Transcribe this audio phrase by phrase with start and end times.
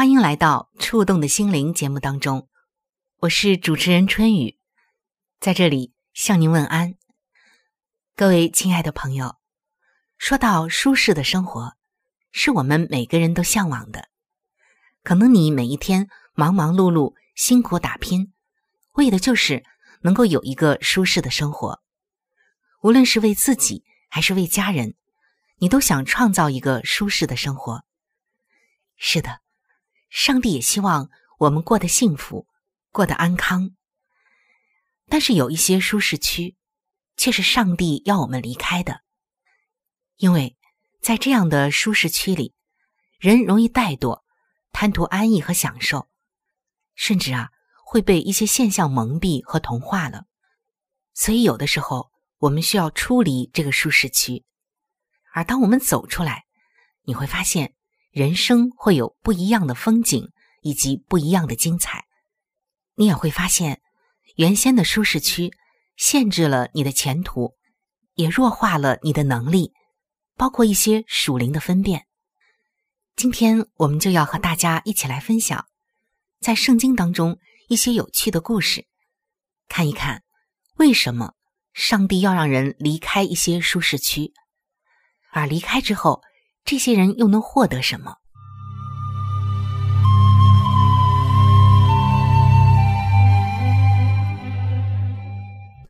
[0.00, 2.48] 欢迎来到《触动的心灵》节目当中，
[3.18, 4.56] 我是主持人春雨，
[5.40, 6.94] 在这里向您问安。
[8.16, 9.36] 各位亲爱的朋友，
[10.16, 11.74] 说到舒适的生活，
[12.32, 14.08] 是我们每个人都向往的。
[15.02, 18.32] 可能你每一天忙忙碌碌、辛苦打拼，
[18.92, 19.62] 为的就是
[20.00, 21.82] 能够有一个舒适的生活，
[22.80, 24.94] 无论是为自己还是为家人。
[25.58, 27.84] 你都想创造一个舒适的生活。
[28.96, 29.40] 是的，
[30.10, 31.08] 上帝也希望
[31.38, 32.46] 我们过得幸福，
[32.90, 33.70] 过得安康。
[35.08, 36.56] 但是有一些舒适区，
[37.16, 39.02] 却是上帝要我们离开的，
[40.16, 40.56] 因为
[41.00, 42.54] 在这样的舒适区里，
[43.18, 44.22] 人容易怠惰，
[44.72, 46.08] 贪图安逸和享受，
[46.94, 47.50] 甚至啊
[47.84, 50.26] 会被一些现象蒙蔽和同化了。
[51.14, 54.44] 所以有的时候，我们需要出离这个舒适区。
[55.32, 56.46] 而当我们走出来，
[57.02, 57.74] 你会发现
[58.10, 60.30] 人生会有不一样的风景
[60.62, 62.04] 以及不一样的精彩。
[62.96, 63.80] 你也会发现，
[64.36, 65.52] 原先的舒适区
[65.96, 67.56] 限制了你的前途，
[68.14, 69.72] 也弱化了你的能力，
[70.36, 72.06] 包括一些属灵的分辨。
[73.16, 75.66] 今天我们就要和大家一起来分享，
[76.40, 77.38] 在圣经当中
[77.68, 78.86] 一些有趣的故事，
[79.68, 80.22] 看一看
[80.76, 81.34] 为什么
[81.72, 84.32] 上帝要让人离开一些舒适区。
[85.32, 86.22] 而离开之后，
[86.64, 88.16] 这些人又能获得什么？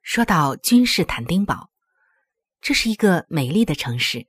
[0.03, 1.71] 说到君士坦丁堡，
[2.61, 4.27] 这是一个美丽的城市，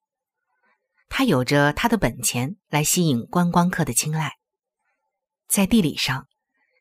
[1.10, 4.34] 它有着它的本钱来吸引观光客的青睐。
[5.48, 6.28] 在地理上，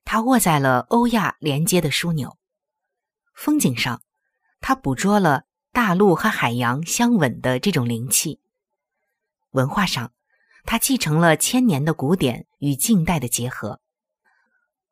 [0.04, 2.36] 它握在了欧亚连接的枢纽；
[3.34, 4.02] 风景上，
[4.60, 5.44] 它捕捉了。
[5.72, 8.40] 大陆和海洋相吻的这种灵气。
[9.50, 10.12] 文化上，
[10.64, 13.80] 它继承了千年的古典与近代的结合。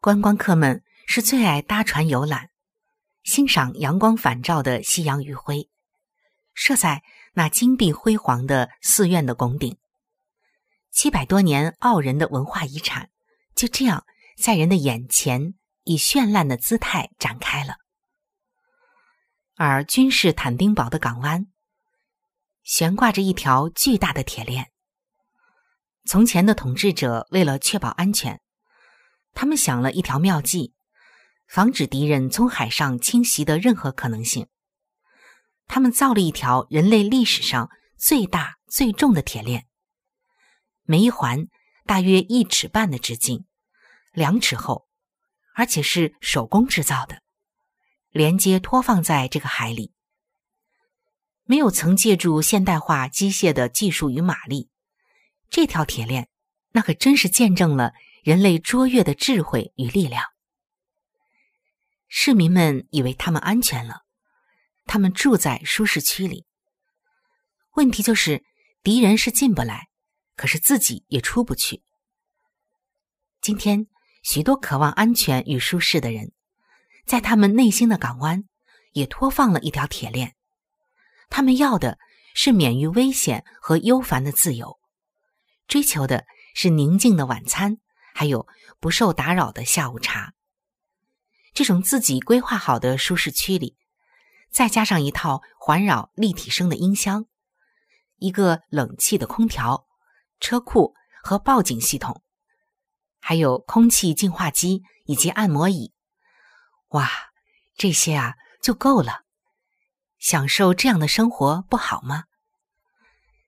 [0.00, 2.50] 观光客们是最爱搭船游览，
[3.22, 5.68] 欣赏阳光返照的夕阳余晖，
[6.54, 7.02] 设在
[7.34, 9.76] 那金碧辉煌的寺院的拱顶。
[10.90, 13.10] 七百多年傲人的文化遗产，
[13.54, 14.04] 就这样
[14.36, 15.54] 在人的眼前
[15.84, 17.76] 以绚烂的姿态展开了。
[19.54, 21.46] 而君士坦丁堡的港湾
[22.68, 24.70] 悬挂着一条巨大的铁链。
[26.04, 28.42] 从前的统治者为了确保安全，
[29.32, 30.74] 他们想了一条妙计，
[31.48, 34.48] 防止敌人从海上侵袭的任何可能性。
[35.66, 39.66] 他们造了一条人类历史上最大最重的铁链，
[40.82, 41.46] 每一环
[41.86, 43.46] 大约一尺半的直径，
[44.12, 44.86] 两尺厚，
[45.54, 47.22] 而且是手工制造的。
[48.10, 49.94] 连接拖放在这个海里，
[51.50, 54.68] 没有曾借助现代化机械的技术与马力，
[55.48, 56.28] 这条铁链
[56.72, 60.24] 那可真是见证了人类卓越的智慧与力量。
[62.06, 64.02] 市民们以为他们安全了，
[64.84, 66.44] 他们住在舒适区里。
[67.76, 68.44] 问题就是
[68.82, 69.88] 敌人是进不来，
[70.36, 71.82] 可是自己也出不去。
[73.40, 73.86] 今天
[74.22, 76.30] 许多渴望安全与舒适的人。
[77.06, 78.44] 在他们内心的港湾，
[78.92, 80.34] 也托放了一条铁链。
[81.28, 81.98] 他们要的
[82.34, 84.78] 是免于危险和忧烦的自由，
[85.66, 87.78] 追求的是宁静的晚餐，
[88.14, 88.46] 还有
[88.80, 90.34] 不受打扰的下午茶。
[91.54, 93.76] 这种自己规划好的舒适区里，
[94.50, 97.26] 再加上一套环绕立体声的音箱，
[98.16, 99.86] 一个冷气的空调、
[100.40, 102.22] 车库和报警系统，
[103.20, 105.92] 还有空气净化机以及按摩椅，
[106.88, 107.10] 哇，
[107.76, 109.24] 这些啊就够了。
[110.18, 112.24] 享受这样的生活不好吗？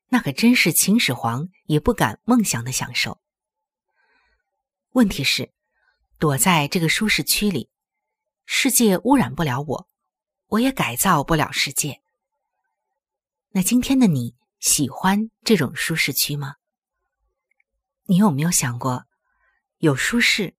[0.09, 3.21] 那可真是秦始皇也不敢梦想的享受。
[4.91, 5.53] 问题是，
[6.19, 7.71] 躲在这个舒适区里，
[8.45, 9.89] 世界污染不了我，
[10.47, 12.01] 我也改造不了世界。
[13.51, 16.57] 那今天的你喜欢这种舒适区吗？
[18.05, 19.07] 你有没有想过，
[19.79, 20.57] 有舒适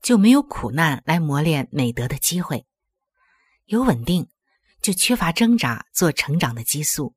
[0.00, 2.66] 就没有苦难来磨练美德的机会，
[3.66, 4.30] 有稳定。
[4.84, 7.14] 就缺乏挣扎做成长的激素，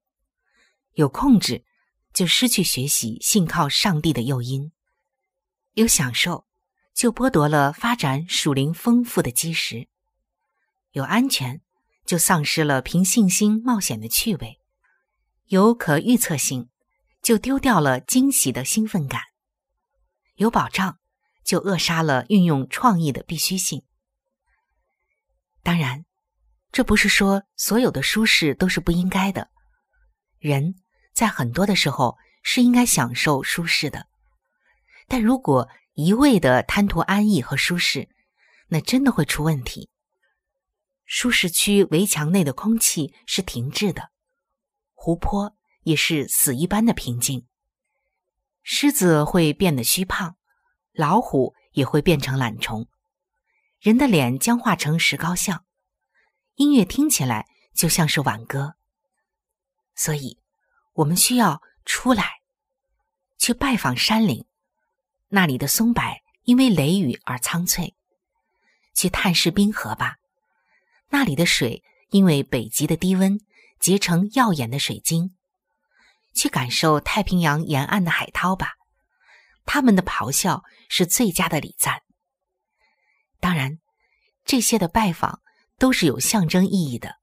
[0.94, 1.66] 有控制
[2.14, 4.72] 就失去学习信靠上帝的诱因，
[5.74, 6.48] 有享受
[6.94, 9.90] 就剥夺了发展属灵丰富的基石，
[10.92, 11.60] 有安全
[12.06, 14.62] 就丧失了凭信心冒险的趣味，
[15.48, 16.70] 有可预测性
[17.22, 19.24] 就丢掉了惊喜的兴奋感，
[20.36, 21.00] 有保障
[21.44, 23.84] 就扼杀了运用创意的必须性。
[25.62, 26.07] 当然。
[26.78, 29.50] 这不是说所有的舒适都是不应该的，
[30.38, 30.76] 人
[31.12, 34.06] 在很多的时候是应该享受舒适的，
[35.08, 38.10] 但如果一味的贪图安逸和舒适，
[38.68, 39.90] 那真的会出问题。
[41.08, 44.12] 舒适区围墙内的空气是停滞的，
[44.94, 47.48] 湖泊也是死一般的平静，
[48.62, 50.36] 狮子会变得虚胖，
[50.94, 52.88] 老虎也会变成懒虫，
[53.80, 55.64] 人的脸僵化成石膏像。
[56.58, 58.74] 音乐听起来就像是挽歌，
[59.94, 60.40] 所以
[60.94, 62.42] 我们需要出来，
[63.38, 64.44] 去拜访山岭，
[65.28, 66.02] 那里的松柏
[66.46, 67.94] 因为雷雨而苍翠；
[68.96, 70.16] 去探视冰河吧，
[71.10, 73.40] 那里的水因为北极的低温
[73.80, 75.36] 结成耀眼的水晶；
[76.34, 78.74] 去感受太平洋沿岸的海涛吧，
[79.64, 82.02] 他们的咆哮是最佳的礼赞。
[83.40, 83.78] 当然，
[84.44, 85.44] 这些的拜访。
[85.78, 87.18] 都是有象征意义的，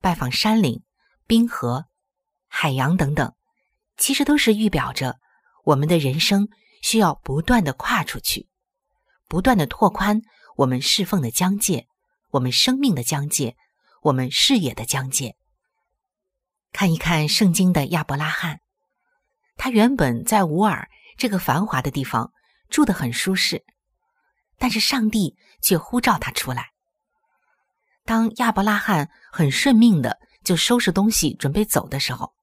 [0.00, 0.82] 拜访山岭、
[1.26, 1.86] 冰河、
[2.46, 3.34] 海洋等等，
[3.96, 5.18] 其实都是预表着
[5.64, 6.48] 我们的人生
[6.82, 8.48] 需要不断的跨出去，
[9.26, 10.20] 不断的拓宽
[10.56, 11.86] 我们侍奉的疆界，
[12.32, 13.56] 我们生命的疆界，
[14.02, 15.36] 我们视野的疆界。
[16.72, 18.60] 看一看圣经的亚伯拉罕，
[19.56, 22.32] 他原本在乌尔这个繁华的地方
[22.68, 23.64] 住得很舒适，
[24.58, 26.71] 但是上帝却呼召他出来。
[28.04, 32.34] 当亚伯拉罕很顺命的就收拾东西准备走的时候，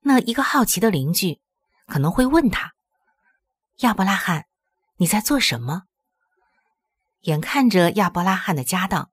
[0.00, 1.40] 那一个好奇的邻居
[1.86, 2.74] 可能会问他
[3.80, 4.46] ：“亚伯拉罕，
[4.96, 5.84] 你在做什么？”
[7.22, 9.10] 眼看着亚伯拉罕的家当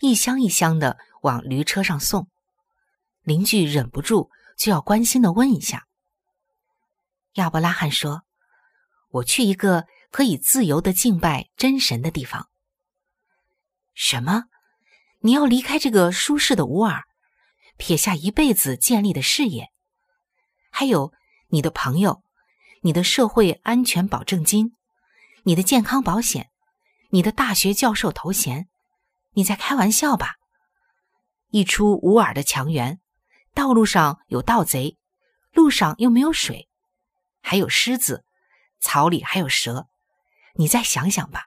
[0.00, 2.28] 一箱一箱的往驴车上送，
[3.22, 5.86] 邻居忍不住就要关心的问一下。
[7.34, 8.24] 亚伯拉罕说
[9.10, 12.48] ：“我去一个可以自由的敬拜真神的地方。”
[13.94, 14.44] 什么？
[15.24, 17.04] 你要离开这个舒适的乌尔，
[17.78, 19.70] 撇下一辈子建立的事业，
[20.70, 21.14] 还有
[21.48, 22.22] 你的朋友、
[22.82, 24.76] 你的社会安全保证金、
[25.44, 26.50] 你的健康保险、
[27.08, 28.68] 你的大学教授头衔，
[29.30, 30.34] 你在开玩笑吧？
[31.48, 32.98] 一出乌尔的墙垣，
[33.54, 34.98] 道路上有盗贼，
[35.52, 36.68] 路上又没有水，
[37.40, 38.26] 还有狮子，
[38.78, 39.88] 草里还有蛇，
[40.56, 41.46] 你再想想吧。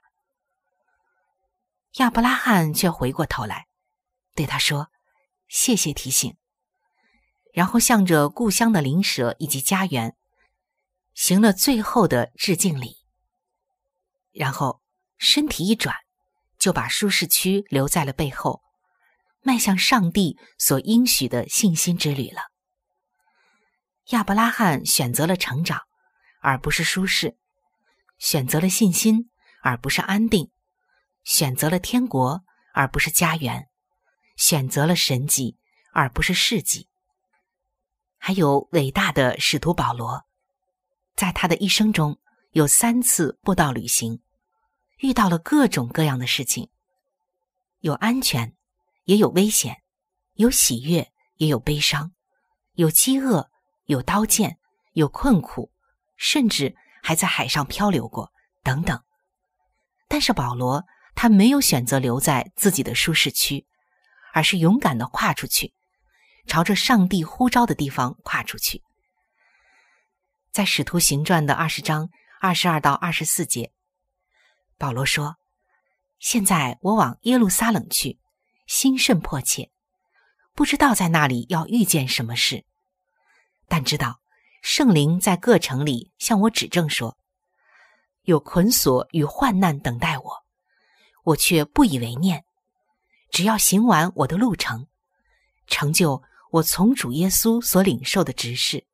[1.97, 3.66] 亚伯拉罕却回过头来。
[4.37, 4.89] 对他说
[5.49, 6.37] ：“谢谢提醒。”
[7.51, 10.15] 然后向着故乡的灵舍以及家园，
[11.15, 12.97] 行了最后的致敬礼。
[14.31, 14.79] 然后
[15.17, 15.95] 身体一转，
[16.59, 18.61] 就把舒适区留在了背后，
[19.41, 22.51] 迈向上帝所应许的信心之旅了。
[24.09, 25.81] 亚伯拉罕选择了成长，
[26.41, 27.31] 而不是舒适；
[28.19, 29.31] 选择了信心，
[29.63, 30.51] 而不是安定；
[31.23, 32.43] 选择了天国，
[32.75, 33.67] 而不是家园。
[34.37, 35.57] 选择了神迹，
[35.91, 36.87] 而不是事迹。
[38.17, 40.23] 还有伟大的使徒保罗，
[41.15, 42.17] 在他的一生中
[42.51, 44.21] 有三次布道旅行，
[44.99, 46.69] 遇到了各种各样的事情，
[47.79, 48.55] 有安全，
[49.03, 49.75] 也有危险；
[50.33, 52.11] 有喜悦，也有悲伤；
[52.73, 53.49] 有饥饿，
[53.85, 54.57] 有刀剑，
[54.93, 55.71] 有困苦，
[56.15, 58.31] 甚至还在海上漂流过，
[58.63, 59.03] 等等。
[60.07, 63.65] 但是保罗他没有选择留在自己的舒适区。
[64.37, 65.73] 而是勇敢的跨出去，
[66.45, 68.83] 朝着上帝呼召的地方跨出去。
[70.51, 73.71] 在《使徒行传》的二十章二十二到二十四节，
[74.77, 75.37] 保罗说
[76.21, 78.19] ：“现在我往耶路撒冷去，
[78.67, 79.71] 心甚迫切，
[80.53, 82.63] 不知道在那里要遇见什么事，
[83.67, 84.19] 但知道
[84.61, 87.17] 圣灵在各城里向我指证说，
[88.21, 90.45] 有捆锁与患难等待我，
[91.23, 92.43] 我却不以为念。
[93.29, 94.87] 只要行完我的路程，
[95.67, 98.85] 成就我从主耶稣所领受的职事。”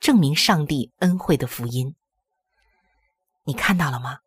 [0.00, 1.94] 证明上帝恩惠的福音，
[3.44, 4.18] 你看到了吗？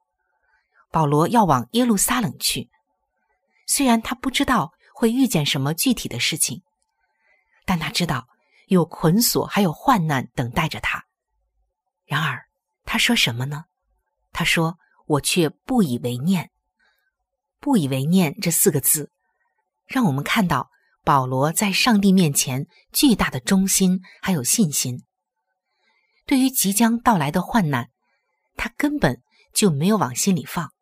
[0.90, 2.72] 保罗要往耶路撒冷去，
[3.68, 6.64] 虽然他不知道会遇见什么具体的事情，
[7.66, 8.28] 但他知道
[8.68, 11.06] 有捆锁还有患难等待着他。
[12.06, 12.48] 然而
[12.84, 13.66] 他说什么呢？
[14.32, 16.50] 他说：“我却不以为念。”
[17.60, 19.12] 不以为念这四个字，
[19.88, 20.70] 让我们看到
[21.04, 25.04] 保罗在上帝面前巨大的忠心还有信心。
[26.26, 27.90] 对于即将到来的患难，
[28.58, 29.22] 他根本
[29.54, 30.74] 就没有往心里放，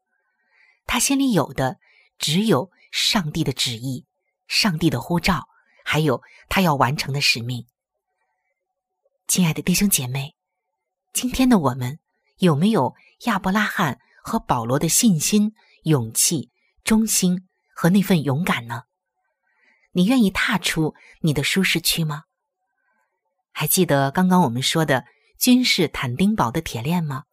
[0.88, 1.78] 他心里有的
[2.18, 4.06] 只有上帝的旨意、
[4.48, 5.48] 上帝的呼召，
[5.84, 7.68] 还有他要完成的使命。
[9.28, 10.36] 亲爱的弟兄姐妹，
[11.14, 12.00] 今天的我们
[12.38, 12.96] 有没有
[13.26, 16.50] 亚伯拉罕和保罗的信心、勇气、
[16.84, 18.82] 忠心和那份勇敢呢？
[19.96, 22.24] 你愿意踏出你的舒适区吗？
[23.54, 25.06] 还记得刚刚我们说的？
[25.38, 27.24] 君士坦丁堡的铁链吗？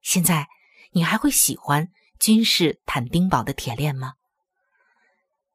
[0.00, 0.48] 现在
[0.92, 4.14] 你还会喜欢君士坦丁堡的铁链吗？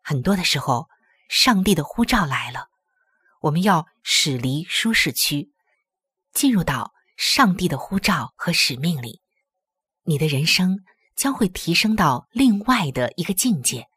[0.01, 0.89] 很多的时候，
[1.27, 2.69] 上帝的呼召来了，
[3.41, 5.51] 我们要驶离舒适区，
[6.33, 9.21] 进入到上帝的呼召和使命里，
[10.03, 10.83] 你的人生
[11.15, 13.87] 将会提升到另外的一个境界，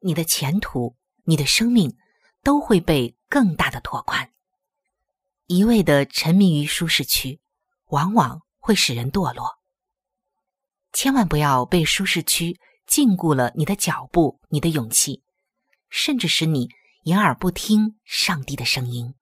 [0.00, 1.96] 你的前途、你的生命
[2.42, 4.30] 都会被更大的拓宽。
[5.46, 7.40] 一味的沉迷于舒适区，
[7.86, 9.58] 往往会使人堕落。
[10.92, 15.22] 千万不要被舒适区禁锢了你的脚步、你的勇气，
[15.90, 16.70] 甚至使你
[17.02, 19.14] 掩耳不听上帝的声音。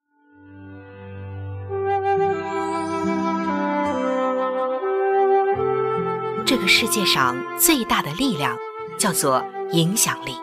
[6.47, 8.57] 这个世界上最大的力量
[8.99, 9.43] 叫做
[9.73, 10.37] 影响力。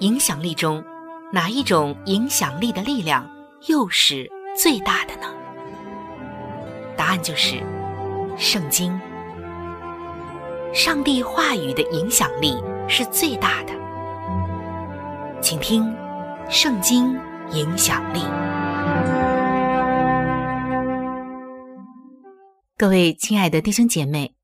[0.00, 0.84] 影响力中，
[1.32, 3.26] 哪一种影响力的力量？
[3.66, 5.34] 又是最大的呢？
[6.98, 7.62] 答案就是
[8.36, 8.92] 圣经。
[10.74, 13.72] 上帝话语的影响力是最大的，
[15.40, 15.84] 请听
[16.50, 17.18] 《圣经
[17.52, 18.20] 影响力》。
[22.76, 24.34] 各位亲爱的弟兄姐妹，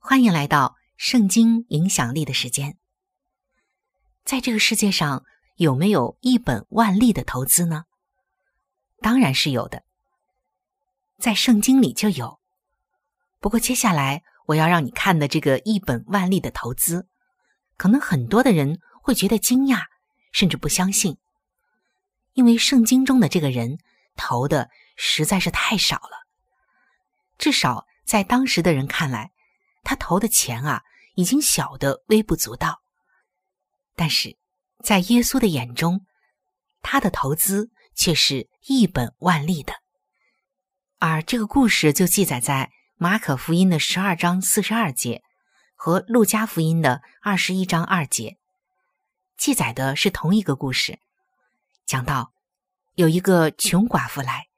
[0.00, 2.76] 欢迎来到《圣经影响力》的时间。
[4.26, 7.84] 在这个世界上，有没有一本万利的投资呢？
[9.00, 9.84] 当然是有的，
[11.16, 12.40] 在圣经里就有。
[13.38, 17.06] 不过接下来我要让你看的这个一本万利的投资，
[17.76, 19.84] 可能很多的人会觉得惊讶，
[20.32, 21.16] 甚至不相信，
[22.32, 23.78] 因为圣经中的这个人
[24.16, 26.26] 投的实在是太少了。
[27.38, 29.30] 至少在当时的人看来，
[29.84, 30.82] 他投的钱啊
[31.14, 32.82] 已经小的微不足道。
[33.96, 34.36] 但是
[34.84, 36.06] 在耶稣的眼中，
[36.82, 37.70] 他的投资。
[37.98, 39.72] 却是一本万利的，
[40.98, 45.22] 而这个故事就记载在马可福音的十二章四十二节
[45.74, 48.36] 和路加福音的二十一章二节，
[49.38, 50.98] 记载的是同一个故事。
[51.86, 52.34] 讲到
[52.96, 54.48] 有一个穷寡妇来，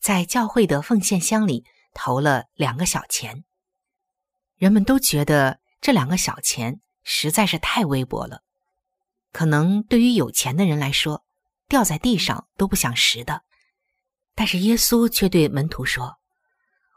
[0.00, 3.44] 在教会的奉献箱里投了两个小钱，
[4.56, 8.40] 人们都觉得这两个小钱实在是太微薄了，
[9.38, 11.24] 可能对于有钱的人来说。
[11.68, 13.44] 掉在地上都不想拾的，
[14.34, 16.16] 但是耶稣却对门徒说：“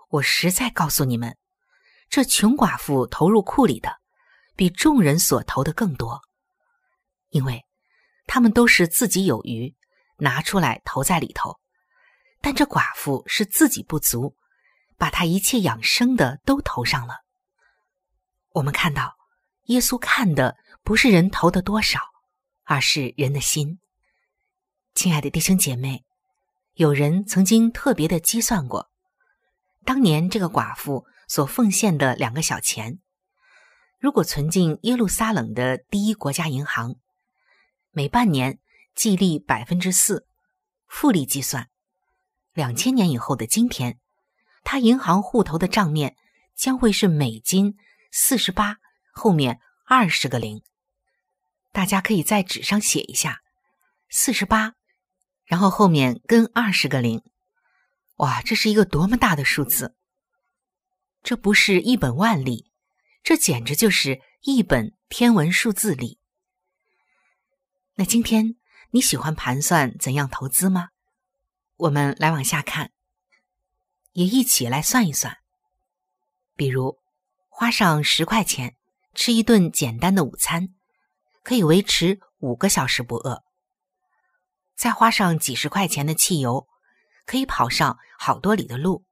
[0.09, 1.37] 我实在告诉你们，
[2.09, 3.97] 这穷寡妇投入库里的，
[4.55, 6.19] 比众人所投的更多，
[7.29, 7.63] 因为
[8.25, 9.75] 他们都是自己有余，
[10.17, 11.59] 拿出来投在里头；
[12.41, 14.35] 但这寡妇是自己不足，
[14.97, 17.17] 把她一切养生的都投上了。
[18.53, 19.15] 我们看到，
[19.65, 21.99] 耶稣看的不是人投的多少，
[22.71, 23.79] 而是人的心。”
[24.95, 26.05] 亲爱的弟兄姐妹，
[26.75, 28.89] 有人曾经特别的计算过，
[29.83, 32.99] 当年这个寡妇所奉献的两个小钱，
[33.99, 36.95] 如果存进耶路撒冷的第一国家银行，
[37.91, 38.59] 每半年
[38.95, 40.25] 计利百分之四，
[40.87, 41.67] 复利计算，
[42.53, 43.99] 两千年以后的今天，
[44.63, 46.15] 他银行户头的账面
[46.55, 47.75] 将会是美金
[48.13, 48.77] 四十八，
[49.11, 50.63] 后面二十个零。
[51.71, 53.41] 大家可以在纸上写一下，
[54.09, 54.75] 四十八。
[55.45, 57.21] 然后后面跟二十个零，
[58.17, 59.95] 哇，这是一个多么大的数字！
[61.23, 62.71] 这不是一本万利，
[63.21, 66.19] 这简直就是一本天文数字历。
[67.95, 68.55] 那今天
[68.91, 70.89] 你喜欢盘算怎样投资吗？
[71.75, 72.91] 我们来往下看，
[74.13, 75.39] 也一起来算一算。
[76.55, 76.97] 比如，
[77.49, 78.77] 花上十块钱
[79.13, 80.69] 吃一顿简单的午餐，
[81.43, 83.43] 可以维持五个小时不饿；
[84.75, 86.67] 再花上几十块钱的汽油，
[87.25, 89.03] 可以跑上好多里的路；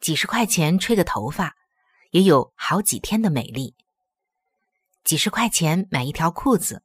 [0.00, 1.56] 几十块钱吹个头发，
[2.10, 3.74] 也有好几天的美丽；
[5.04, 6.82] 几十块钱买一条裤子。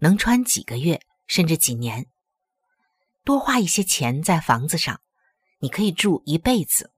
[0.00, 2.06] 能穿几个月，甚至几年。
[3.24, 5.00] 多花一些钱在房子上，
[5.60, 6.90] 你可以住一辈子；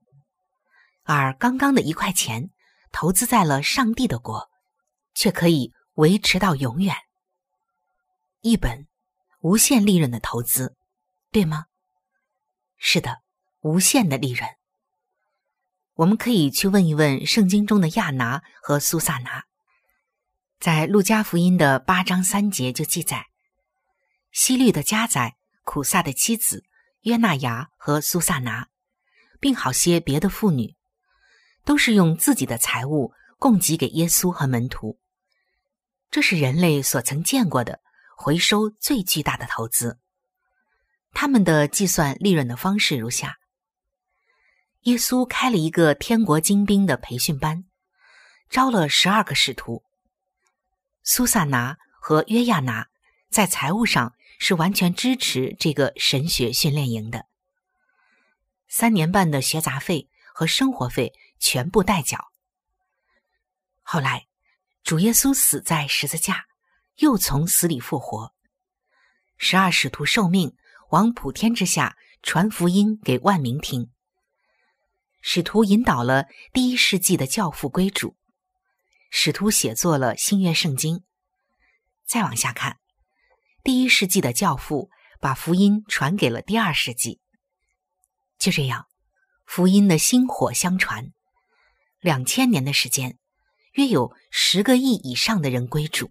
[1.03, 2.49] 而刚刚的一块钱，
[2.91, 4.49] 投资在了上帝的国，
[5.13, 6.95] 却可以维持到永远。
[8.41, 8.87] 一本
[9.39, 10.75] 无限利润的投资，
[11.31, 11.65] 对吗？
[12.77, 13.23] 是的，
[13.61, 14.47] 无限的利润。
[15.95, 19.45] 我们可以去问一问圣经中的亚拿和苏萨拿。
[20.59, 23.25] 在路加福音的八章三节就记载，
[24.31, 26.63] 西律的家宰苦萨的妻子
[27.01, 28.67] 约纳雅和苏萨拿，
[29.39, 30.75] 并好些别的妇女，
[31.65, 34.99] 都是用自己的财物供给给耶稣和门徒。
[36.09, 37.81] 这是人类所曾见过的
[38.17, 39.99] 回收最巨大的投资。
[41.13, 43.37] 他们的计算利润的方式如下：
[44.81, 47.65] 耶稣开了一个天国精兵的培训班，
[48.49, 49.83] 招了十二个使徒。
[51.03, 52.87] 苏萨拿和约亚拿
[53.29, 57.25] 在财务上是完全支持这个神学训练营的，
[58.67, 62.27] 三年半的学杂费和生活费全部代缴。
[63.81, 64.26] 后来，
[64.87, 66.45] 主耶稣死在十字架，
[66.99, 68.33] 又从死里复活，
[69.37, 70.55] 十二使徒受命
[70.91, 73.91] 往普天之下传福音给万民听。
[75.19, 78.15] 使徒引导了第一世纪的教父归主。
[79.11, 81.03] 使徒写作了新约圣经。
[82.05, 82.77] 再往下看，
[83.65, 87.19] 第一世纪的教父把福音传给了第二世纪。
[88.39, 88.87] 就这样，
[89.45, 91.11] 福音的薪火相传，
[91.99, 93.19] 两千年的时间，
[93.77, 96.09] 约有十个亿以上的人归主。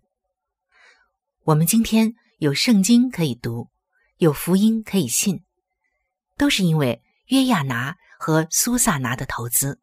[1.42, 3.70] 我们今天有圣经可以读，
[4.18, 5.42] 有福音可以信，
[6.36, 9.80] 都是因为约亚拿和苏萨拿的投资，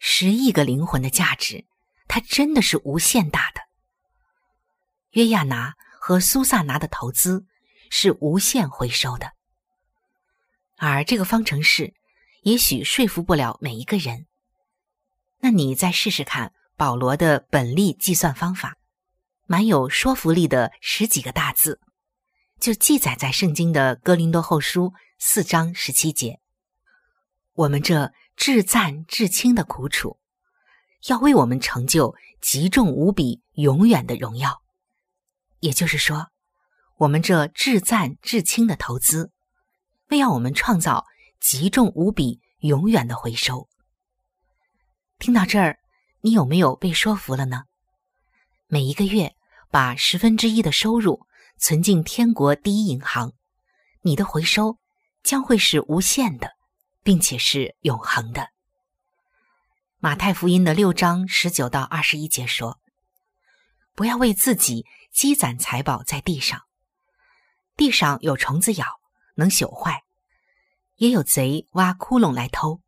[0.00, 1.66] 十亿个灵魂的价值。
[2.08, 3.60] 它真的是无限大的。
[5.12, 7.46] 约亚拿和苏萨拿的投资
[7.90, 9.30] 是无限回收的，
[10.78, 11.94] 而这个方程式
[12.42, 14.26] 也许说服不了每一个人。
[15.38, 18.76] 那你再试试看保罗的本利计算方法，
[19.46, 21.80] 蛮有说服力的十几个大字，
[22.58, 26.40] 就记载在圣经的哥林多后书四章十七节。
[27.52, 30.18] 我们这至赞至轻的苦楚。
[31.06, 34.60] 要为我们成就极重无比、永远的荣耀，
[35.60, 36.30] 也就是说，
[36.96, 39.30] 我们这至赞至轻的投资，
[40.08, 41.06] 为要我们创造
[41.38, 43.68] 极重无比、永远的回收。
[45.20, 45.78] 听到这儿，
[46.24, 47.64] 你有没有被说服了呢？
[48.68, 49.34] 每一个月
[49.72, 51.26] 把十分之一的收入
[51.58, 53.32] 存进天国第一银行，
[54.02, 54.78] 你的回收
[55.24, 56.52] 将会是无限的，
[57.02, 58.50] 并且是永恒的。
[59.98, 62.78] 马太福音的六章十九到二十一节说
[63.96, 66.62] ：“不要为自己积攒财宝在地上，
[67.76, 68.86] 地上有虫子咬，
[69.34, 70.04] 能朽坏；
[70.94, 72.80] 也有贼挖窟窿来偷。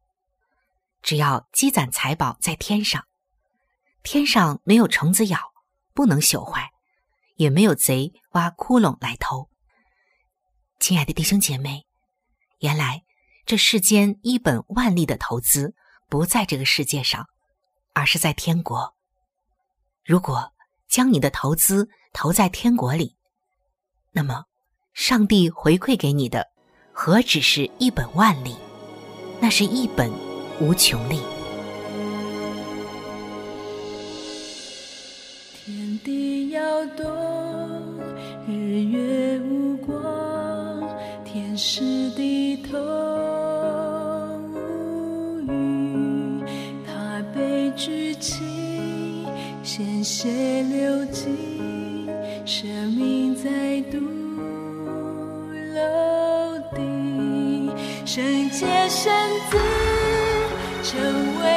[1.03, 3.05] 只要积攒财宝在天上，
[4.05, 5.39] 天上没有虫子咬，
[5.93, 6.71] 不能朽坏，
[7.35, 9.49] 也没有贼挖窟窿来偷。”
[10.79, 11.87] 亲爱的弟兄姐妹，
[12.61, 13.03] 原来
[13.45, 15.75] 这世间一本万利的投资。
[16.07, 17.27] 不在这个世界上，
[17.93, 18.95] 而是在天国。
[20.05, 20.53] 如果
[20.87, 23.17] 将你的投资投在天国里，
[24.13, 24.45] 那么
[24.93, 26.47] 上帝回馈给你的
[26.93, 28.55] 何止是一本万利，
[29.41, 30.13] 那是一本
[30.61, 31.21] 无穷利。
[36.97, 37.05] 冬，
[38.47, 39.95] 日月无光，
[41.25, 42.79] 天使低头
[44.53, 46.45] 无语，
[46.87, 49.27] 他被举起，
[49.63, 52.09] 鲜血流尽，
[52.45, 53.99] 生命在度
[55.75, 57.71] 楼顶，
[58.05, 59.13] 圣洁身
[59.51, 59.57] 子
[60.83, 61.01] 成
[61.43, 61.54] 为。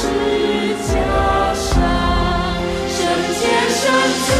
[0.00, 0.06] 十
[0.94, 1.82] 架上。
[2.88, 2.96] 圣
[3.38, 3.92] 洁圣
[4.24, 4.39] 洁，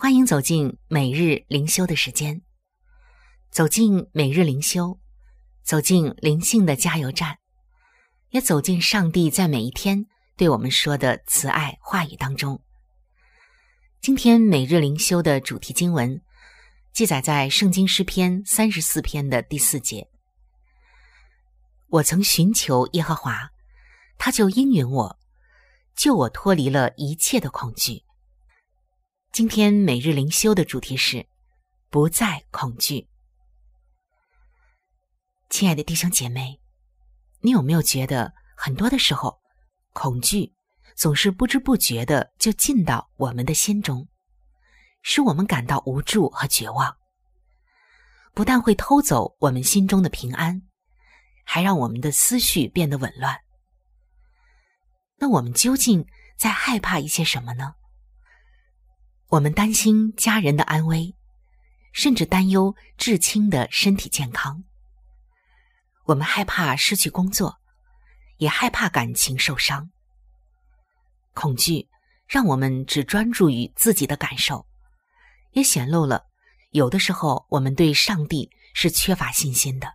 [0.00, 2.42] 欢迎走进每日灵修的时间，
[3.50, 5.00] 走进每日灵修，
[5.64, 7.38] 走进灵性的加油站，
[8.30, 10.06] 也走进上帝在每一天
[10.36, 12.62] 对我们说的慈爱话语当中。
[14.00, 16.22] 今天每日灵修的主题经文
[16.92, 20.08] 记载在圣经诗篇三十四篇的第四节
[21.90, 23.50] ：“我曾寻求耶和华，
[24.16, 25.18] 他就应允我，
[25.96, 28.04] 救我脱离了一切的恐惧。”
[29.30, 31.28] 今天每日灵修的主题是
[31.90, 33.08] “不再恐惧”。
[35.48, 36.60] 亲爱的弟兄姐妹，
[37.40, 39.40] 你有没有觉得很多的时候，
[39.92, 40.54] 恐惧
[40.96, 44.08] 总是不知不觉的就进到我们的心中，
[45.02, 46.96] 使我们感到无助和绝望？
[48.34, 50.62] 不但会偷走我们心中的平安，
[51.44, 53.38] 还让我们的思绪变得紊乱。
[55.16, 56.04] 那我们究竟
[56.36, 57.74] 在害怕一些什么呢？
[59.30, 61.14] 我们担心家人的安危，
[61.92, 64.64] 甚至担忧至亲的身体健康。
[66.06, 67.58] 我们害怕失去工作，
[68.38, 69.90] 也害怕感情受伤。
[71.34, 71.86] 恐惧
[72.26, 74.66] 让我们只专注于自己的感受，
[75.52, 76.24] 也显露了
[76.70, 79.92] 有的时候我们对上帝是缺乏信心的。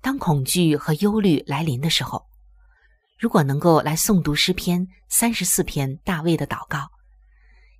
[0.00, 2.24] 当恐惧和忧虑来临的时候，
[3.18, 6.95] 如果能够来诵读诗篇三十四篇大卫的祷告。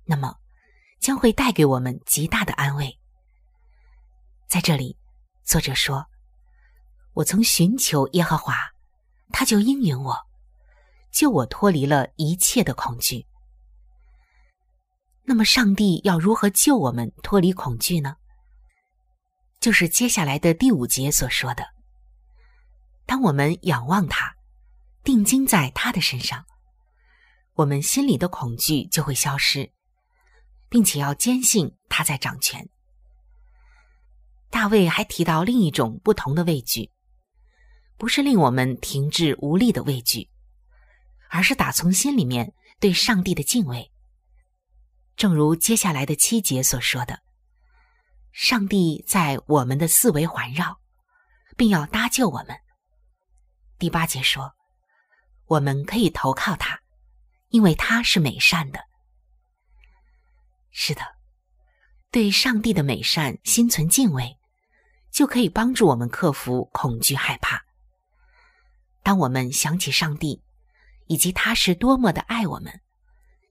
[0.09, 0.33] 那么，
[0.99, 2.97] 将会带给我们极大的安慰。
[4.47, 4.97] 在这里，
[5.43, 6.05] 作者说
[7.13, 8.55] ：“我曾寻求耶和华，
[9.33, 10.17] 他就应允我，
[11.11, 13.27] 救我脱离了一切的恐惧。”
[15.23, 18.15] 那么，上帝要如何救我们脱离恐惧呢？
[19.59, 21.67] 就是接下来的第五节所说的
[23.05, 24.33] ：“当我们仰望他，
[25.03, 26.45] 定睛在他的身上，
[27.55, 29.69] 我们心里的恐惧就会消失。”
[30.69, 32.67] 并且要坚信他在掌权。
[34.49, 36.89] 大卫还提到另一种不同的畏惧，
[37.97, 40.29] 不是令我们停滞无力的畏惧，
[41.29, 43.91] 而是打从心里面对上帝的敬畏。
[45.15, 47.19] 正如接下来的七节所说的
[48.31, 50.79] ：“上帝在我们的四围环绕，
[51.57, 52.55] 并要搭救我们。”
[53.79, 54.53] 第八节说
[55.47, 56.79] ：“我们可以投靠他，
[57.49, 58.79] 因为他是美善的。”
[60.79, 61.01] 是的，
[62.11, 64.37] 对上帝的美善心存敬畏，
[65.11, 67.65] 就可以帮助我们克服恐惧害怕。
[69.01, 70.43] 当我们想起上帝，
[71.07, 72.79] 以及他是多么的爱我们，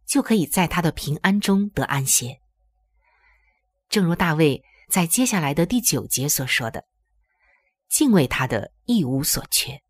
[0.07, 2.41] 就可以在他的平安中得安歇。
[3.89, 6.85] 正如大卫在接下来的第九节所说的
[7.91, 9.83] ：“敬畏他的一无所缺。”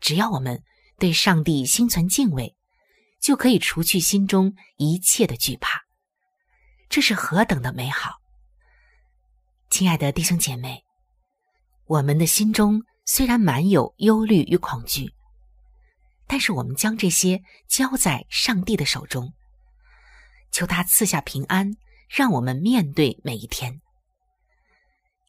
[0.00, 0.64] 只要我们
[0.98, 2.56] 对上帝心存敬畏，
[3.20, 5.80] 就可以除去心中一切的惧怕。
[6.92, 8.20] 这是何等的美好！
[9.70, 10.84] 亲爱的弟兄姐妹，
[11.86, 15.10] 我们的心中虽然满有忧虑与恐惧，
[16.26, 19.32] 但是我们将这些交在上帝的手中，
[20.50, 21.74] 求他赐下平安，
[22.10, 23.80] 让我们面对每一天。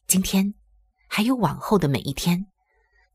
[0.06, 0.52] 今天，
[1.08, 2.44] 还有往后的每一天，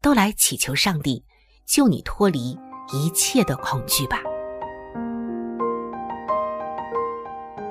[0.01, 1.23] 都来祈求上帝
[1.67, 2.57] 救你脱离
[2.91, 4.23] 一切的恐惧吧。